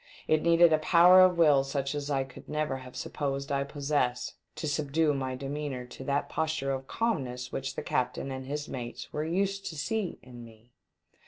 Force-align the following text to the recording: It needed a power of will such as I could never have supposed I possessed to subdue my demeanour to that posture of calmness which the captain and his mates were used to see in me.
It 0.27 0.41
needed 0.41 0.73
a 0.73 0.79
power 0.79 1.21
of 1.21 1.37
will 1.37 1.63
such 1.63 1.93
as 1.93 2.09
I 2.09 2.23
could 2.23 2.49
never 2.49 2.77
have 2.77 2.95
supposed 2.95 3.51
I 3.51 3.63
possessed 3.63 4.33
to 4.55 4.67
subdue 4.67 5.13
my 5.13 5.35
demeanour 5.35 5.85
to 5.85 6.03
that 6.05 6.27
posture 6.27 6.71
of 6.71 6.87
calmness 6.87 7.51
which 7.51 7.75
the 7.75 7.83
captain 7.83 8.31
and 8.31 8.47
his 8.47 8.67
mates 8.67 9.13
were 9.13 9.23
used 9.23 9.63
to 9.67 9.75
see 9.75 10.17
in 10.23 10.43
me. 10.43 10.71